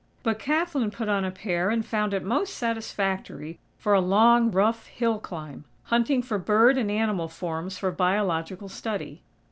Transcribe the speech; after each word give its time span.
But 0.23 0.39
Kathlyn 0.39 0.89
put 0.89 1.09
on 1.09 1.23
a 1.23 1.29
pair 1.29 1.69
and 1.69 1.85
found 1.85 2.11
it 2.15 2.23
most 2.23 2.55
satisfactory 2.55 3.59
for 3.77 3.93
a 3.93 4.01
long, 4.01 4.49
rough 4.49 4.87
hill 4.87 5.19
climb, 5.19 5.63
hunting 5.83 6.23
for 6.23 6.39
bird 6.39 6.75
and 6.79 6.89
animal 6.89 7.27
forms 7.27 7.77
for 7.77 7.91
Biological 7.91 8.67
study. 8.67 9.21